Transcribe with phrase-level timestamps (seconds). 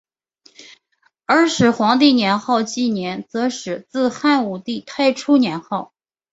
[1.27, 5.93] 而使用皇帝年号纪年则始自汉武帝太初年号。